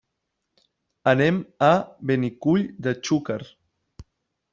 Anem 1.11 1.37
a 1.67 1.69
Benicull 2.11 2.65
de 2.87 2.95
Xúquer. 3.11 3.41